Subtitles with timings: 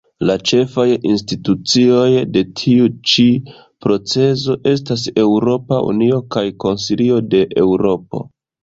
[0.27, 2.07] La ĉefaj institucioj
[2.37, 3.27] de tiu ĉi
[3.87, 8.29] procezo estas Eŭropa Unio kaj Konsilio de Eŭropo.